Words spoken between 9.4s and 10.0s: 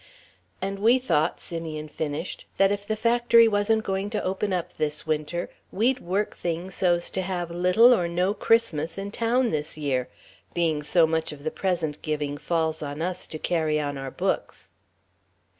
this